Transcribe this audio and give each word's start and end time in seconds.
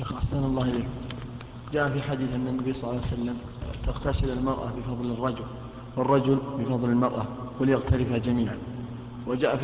شيخ 0.00 0.12
أحسن 0.12 0.44
الله 0.44 0.62
إليك. 0.62 0.88
جاء 1.72 1.88
في 1.88 2.02
حديث 2.02 2.28
أن 2.34 2.46
النبي 2.46 2.72
صلى 2.72 2.90
الله 2.90 3.00
عليه 3.02 3.12
وسلم 3.12 3.36
تغتسل 3.86 4.30
المرأة 4.30 4.72
بفضل 4.78 5.12
الرجل 5.12 5.44
والرجل 5.96 6.38
بفضل 6.58 6.88
المرأة 6.88 7.24
وليغترفا 7.60 8.18
جميعا. 8.18 8.58
وجاء 9.26 9.56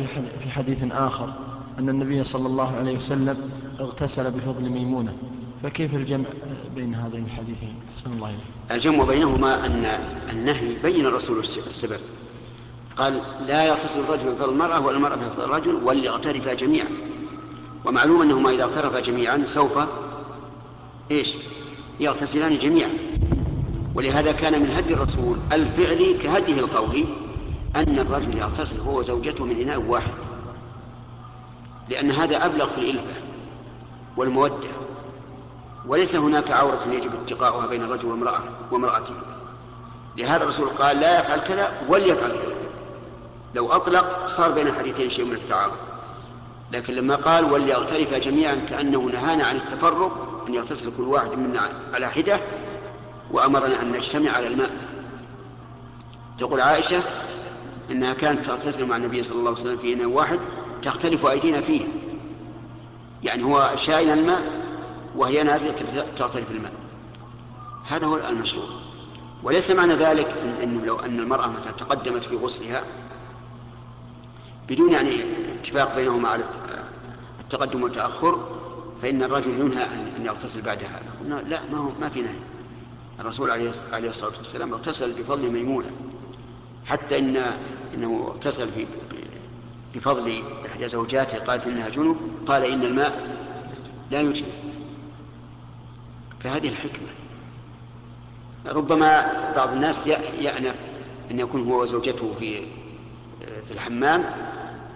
في 0.43 0.49
حديث 0.49 0.83
آخر 0.91 1.33
أن 1.79 1.89
النبي 1.89 2.23
صلى 2.23 2.47
الله 2.47 2.75
عليه 2.75 2.95
وسلم 2.95 3.51
اغتسل 3.79 4.31
بفضل 4.31 4.69
ميمونة. 4.69 5.17
فكيف 5.63 5.95
الجمع 5.95 6.25
بين 6.75 6.95
هذين 6.95 7.25
الحديثين؟ 7.25 7.75
أحسن 7.97 8.11
الله 8.11 8.29
إليك. 8.29 8.71
الجمع 8.71 9.03
بينهما 9.03 9.65
أن 9.65 9.85
النهي 10.29 10.75
بين 10.83 11.05
الرسول 11.05 11.39
السبب. 11.39 11.99
قال 12.97 13.21
لا 13.47 13.65
يغتسل 13.65 13.99
الرجل 13.99 14.31
بفضل 14.31 14.49
المرأة 14.49 14.79
والمرأة 14.79 15.15
بفضل 15.15 15.43
الرجل 15.43 15.75
وليغترفا 15.83 16.53
جميعا. 16.53 16.87
ومعلوم 17.85 18.21
أنهما 18.21 18.49
إذا 18.49 18.63
اغترفا 18.63 18.99
جميعا 18.99 19.45
سوف 19.45 19.79
إيش؟ 21.11 21.35
يغتسلان 21.99 22.57
جميعا. 22.57 22.91
ولهذا 23.95 24.31
كان 24.31 24.61
من 24.61 24.69
هدي 24.71 24.93
الرسول 24.93 25.37
الفعلي 25.51 26.13
كهديه 26.13 26.59
القولي 26.59 27.05
أن 27.75 27.99
الرجل 27.99 28.37
يغتسل 28.37 28.79
هو 28.79 28.99
وزوجته 28.99 29.45
من 29.45 29.61
إناء 29.61 29.81
واحد. 29.81 30.13
لأن 31.89 32.11
هذا 32.11 32.45
أبلغ 32.45 32.69
في 32.69 32.77
الإلفة 32.77 33.21
والمودة. 34.17 34.67
وليس 35.87 36.15
هناك 36.15 36.51
عورة 36.51 36.87
يجب 36.91 37.11
اتقاؤها 37.13 37.67
بين 37.67 37.83
الرجل 37.83 38.05
والمرأة 38.05 38.43
وامرأته. 38.71 39.13
لهذا 40.17 40.43
الرسول 40.43 40.69
قال 40.69 40.99
لا 40.99 41.19
يفعل 41.19 41.39
كذا 41.39 41.71
وليفعل 41.89 42.31
كذا. 42.31 42.55
لو 43.55 43.71
أطلق 43.71 44.25
صار 44.25 44.51
بين 44.51 44.73
حديثين 44.73 45.09
شيء 45.09 45.25
من 45.25 45.33
التعارض. 45.33 45.77
لكن 46.73 46.93
لما 46.93 47.15
قال 47.15 47.53
وليغترف 47.53 48.13
جميعا 48.13 48.55
كأنه 48.55 49.01
نهانا 49.01 49.45
عن 49.45 49.55
التفرق 49.55 50.43
أن 50.47 50.53
يغتسل 50.53 50.91
كل 50.97 51.03
واحد 51.03 51.31
منا 51.31 51.69
على 51.93 52.09
حدة 52.09 52.39
وأمرنا 53.31 53.81
أن 53.81 53.91
نجتمع 53.91 54.31
على 54.31 54.47
الماء. 54.47 54.69
تقول 56.37 56.61
عائشة 56.61 57.01
إنها 57.91 58.13
كانت 58.13 58.45
تغتسل 58.45 58.85
مع 58.85 58.97
النبي 58.97 59.23
صلى 59.23 59.39
الله 59.39 59.51
عليه 59.51 59.61
وسلم 59.61 59.77
في 59.77 59.93
إناء 59.93 60.07
واحد 60.07 60.39
تختلف 60.81 61.25
أيدينا 61.25 61.61
فيه. 61.61 61.81
يعني 63.23 63.43
هو 63.43 63.71
شايل 63.75 64.09
الماء 64.09 64.41
وهي 65.15 65.43
نازلة 65.43 65.73
تغترف 66.17 66.51
الماء. 66.51 66.73
هذا 67.87 68.05
هو 68.05 68.17
المشروع. 68.17 68.65
وليس 69.43 69.71
معنى 69.71 69.93
ذلك 69.93 70.35
أنه 70.63 70.85
لو 70.85 70.99
أن 70.99 71.19
المرأة 71.19 71.47
مثلا 71.47 71.71
تقدمت 71.77 72.23
في 72.23 72.35
غسلها 72.35 72.83
بدون 74.69 74.91
يعني 74.91 75.11
اتفاق 75.59 75.95
بينهما 75.95 76.29
على 76.29 76.43
التقدم 77.39 77.83
والتأخر 77.83 78.47
فإن 79.01 79.23
الرجل 79.23 79.51
ينهى 79.51 79.83
أن 80.17 80.25
يغتسل 80.25 80.61
بعد 80.61 80.79
هذا. 80.83 81.41
لا 81.43 81.59
ما 81.71 81.77
هو 81.77 81.89
ما 81.99 82.09
في 82.09 82.21
نهي. 82.21 82.39
الرسول 83.19 83.51
عليه 83.51 84.09
الصلاة 84.09 84.37
والسلام 84.37 84.73
اغتسل 84.73 85.11
بفضل 85.11 85.51
ميمونة 85.51 85.91
حتى 86.85 87.19
إن 87.19 87.37
إنه 87.93 88.27
اغتسل 88.27 88.67
في 88.67 88.85
بفضل 89.95 90.43
إحدى 90.65 90.87
زوجاته 90.87 91.39
قالت 91.39 91.67
إنها 91.67 91.89
جنب 91.89 92.17
قال 92.47 92.63
إن 92.63 92.83
الماء 92.83 93.37
لا 94.11 94.21
يجب 94.21 94.45
فهذه 96.39 96.69
الحكمة. 96.69 97.07
ربما 98.65 99.33
بعض 99.55 99.71
الناس 99.71 100.07
يأنف 100.41 100.75
أن 101.31 101.39
يكون 101.39 101.63
هو 101.63 101.81
وزوجته 101.81 102.33
في 102.39 102.65
في 103.39 103.71
الحمام 103.71 104.23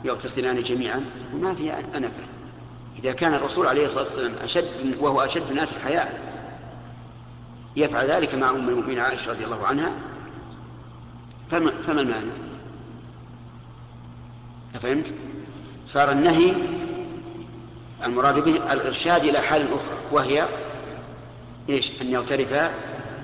يغتسلان 0.04 0.64
جميعا 0.64 1.06
وما 1.34 1.56
في 1.56 1.74
أنفة 1.74 2.24
إذا 3.00 3.12
كان 3.12 3.34
الرسول 3.34 3.68
عليه 3.68 3.86
الصلاة 3.86 4.04
والسلام 4.04 4.34
أشد 4.44 4.98
وهو 5.00 5.22
أشد 5.22 5.50
الناس 5.50 5.78
حياء. 5.78 6.32
يفعل 7.76 8.12
ذلك 8.12 8.36
مع 8.36 8.50
أم 8.50 8.70
المؤمنين 8.70 9.00
عائشة 9.00 9.32
رضي 9.32 9.46
الله 9.46 9.68
عنها. 9.68 9.92
فما, 11.52 11.72
فما 11.72 12.02
المانع؟ 12.02 12.34
أفهمت؟ 14.76 15.14
صار 15.88 16.12
النهي 16.12 16.54
المراد 18.06 18.40
به 18.40 18.74
الإرشاد 18.74 19.24
إلى 19.24 19.40
حال 19.40 19.74
أخرى 19.74 19.98
وهي 20.12 20.48
إيش؟ 21.70 22.02
أن 22.02 22.10
يغترفا 22.10 22.72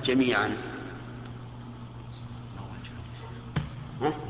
جميعا. 0.05 0.57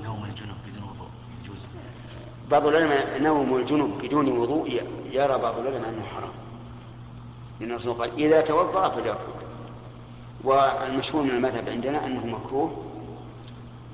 نوم 0.04 0.26
الجنوب 0.26 0.58
بدون 0.68 0.84
وضوء. 0.84 1.10
بعض 2.52 2.68
العلماء 2.68 3.22
نوم 3.22 3.58
الجنوب 3.58 4.02
بدون 4.04 4.38
وضوء 4.38 4.82
يرى 5.12 5.38
بعض 5.38 5.60
العلماء 5.60 5.90
أنه 5.90 6.06
حرام. 6.06 6.32
لأن 7.60 7.72
الرسول 7.72 7.94
قال 7.94 8.12
إذا 8.18 8.42
توضأ 8.42 8.90
فليرقد 8.90 9.48
والمشهور 10.44 11.24
من 11.24 11.30
المذهب 11.30 11.70
عندنا 11.70 12.06
أنه 12.06 12.26
مكروه 12.26 12.84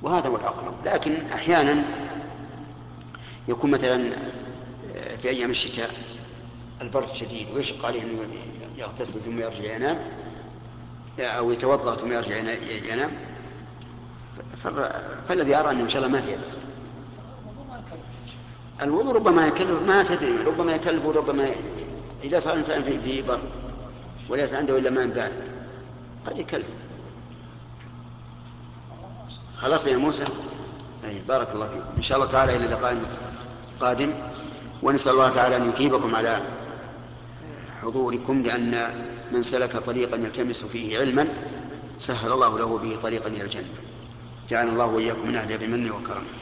وهذا 0.01 0.29
هو 0.29 0.35
الأقرب. 0.35 0.73
لكن 0.85 1.13
أحيانا 1.33 1.83
يكون 3.47 3.71
مثلا 3.71 4.11
في 5.21 5.29
أيام 5.29 5.49
الشتاء 5.49 5.89
البرد 6.81 7.13
شديد 7.13 7.47
ويشق 7.55 7.85
عليه 7.85 8.01
أنه 8.01 8.19
يغتسل 8.77 9.19
ثم 9.25 9.39
يرجع 9.39 9.75
ينام 9.75 9.99
أو 11.19 11.51
يتوضأ 11.51 11.95
ثم 11.95 12.11
يرجع 12.11 12.37
ينام. 12.93 13.11
فالذي 15.27 15.55
أرى 15.55 15.71
أنه 15.71 15.83
إن 15.83 15.89
شاء 15.89 16.05
الله 16.05 16.19
ما 16.19 16.25
فيه 16.25 16.35
بأس 16.35 16.62
الوضوء 18.81 19.15
ربما 19.15 19.47
يكلف 19.47 19.81
ما 19.87 20.03
تدري 20.03 20.37
ربما 20.47 20.75
يكلف 20.75 21.05
وربما 21.05 21.49
إذا 22.23 22.39
صار 22.39 22.53
الإنسان 22.53 22.83
في 22.83 22.99
في 22.99 23.21
بر 23.21 23.39
وليس 24.29 24.53
عنده 24.53 24.77
إلا 24.77 24.89
ماء 24.89 25.07
بارد 25.07 25.31
قد 26.25 26.37
يكلف. 26.37 26.65
خلاص 29.57 29.87
يا 29.87 29.97
موسى؟ 29.97 30.23
أي 31.05 31.21
بارك 31.27 31.49
الله 31.53 31.67
فيكم 31.67 31.85
إن 31.97 32.01
شاء 32.01 32.17
الله 32.17 32.29
تعالى 32.31 32.55
إلى 32.55 32.65
اللقاء 32.65 32.97
القادم 33.75 34.13
ونسأل 34.83 35.13
الله 35.13 35.29
تعالى 35.29 35.57
أن 35.57 35.69
يثيبكم 35.69 36.15
على 36.15 36.41
حضوركم 37.81 38.41
لأن 38.41 38.89
من 39.31 39.43
سلك 39.43 39.77
طريقا 39.77 40.17
يلتمس 40.17 40.63
فيه 40.63 40.99
علما 40.99 41.27
سهل 41.99 42.31
الله 42.31 42.57
له 42.57 42.77
به 42.77 42.97
طريقا 43.03 43.27
إلى 43.27 43.43
الجنة. 43.43 43.73
جعلنا 44.49 44.71
الله 44.71 44.85
وإياكم 44.85 45.27
من 45.27 45.35
أهل 45.35 45.57
بمنه 45.57 45.95
وكرمه. 45.95 46.33